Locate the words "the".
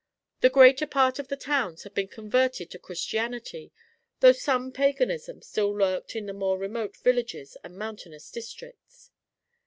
0.39-0.49, 1.27-1.37, 6.25-6.33